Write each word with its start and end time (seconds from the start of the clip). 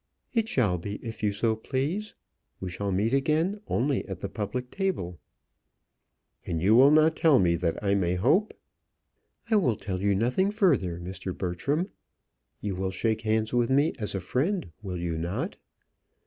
"It 0.33 0.49
shall 0.49 0.79
be 0.79 0.95
if 1.03 1.21
you 1.21 1.31
so 1.31 1.55
please. 1.55 2.15
We 2.59 2.71
shall 2.71 2.91
meet 2.91 3.13
again 3.13 3.61
only 3.67 4.03
at 4.07 4.19
the 4.21 4.29
public 4.29 4.71
table." 4.71 5.19
"And 6.43 6.59
you 6.59 6.73
will 6.75 6.89
not 6.89 7.15
tell 7.15 7.37
me 7.37 7.55
that 7.57 7.77
I 7.83 7.93
may 7.93 8.15
hope?" 8.15 8.51
"I 9.51 9.57
will 9.57 9.75
tell 9.75 10.01
you 10.01 10.15
nothing 10.15 10.49
further, 10.49 10.99
Mr. 10.99 11.37
Bertram. 11.37 11.91
You 12.61 12.73
will 12.75 12.89
shake 12.89 13.21
hands 13.21 13.53
with 13.53 13.69
me 13.69 13.93
as 13.99 14.15
with 14.15 14.23
a 14.23 14.25
friend, 14.25 14.71
will 14.81 14.97
you 14.97 15.19
not?" 15.19 15.57